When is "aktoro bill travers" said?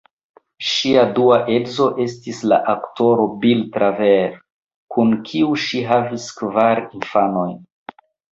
2.73-4.41